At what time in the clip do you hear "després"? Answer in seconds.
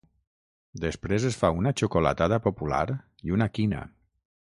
0.85-1.27